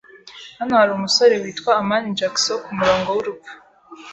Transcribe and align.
Hano 0.59 0.73
hari 0.79 0.91
umusore 0.93 1.33
witwa 1.43 1.71
amani 1.81 2.15
Jackson 2.19 2.61
kumurongo 2.65 3.09
wurupfu. 3.15 3.53